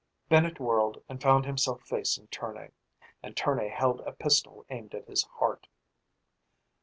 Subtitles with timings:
[0.29, 2.71] Bennett whirled and found himself facing Tournay.
[3.21, 5.67] And Tournay held a pistol aimed at his heart.